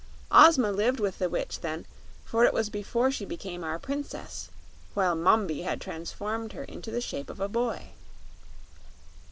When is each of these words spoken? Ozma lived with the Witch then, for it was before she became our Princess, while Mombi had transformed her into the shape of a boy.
Ozma 0.31 0.71
lived 0.71 0.99
with 0.99 1.19
the 1.19 1.29
Witch 1.29 1.59
then, 1.59 1.85
for 2.25 2.43
it 2.43 2.55
was 2.55 2.71
before 2.71 3.11
she 3.11 3.23
became 3.23 3.63
our 3.63 3.77
Princess, 3.77 4.49
while 4.95 5.13
Mombi 5.15 5.61
had 5.61 5.79
transformed 5.79 6.53
her 6.53 6.63
into 6.63 6.89
the 6.89 7.01
shape 7.01 7.29
of 7.29 7.39
a 7.39 7.47
boy. 7.47 7.91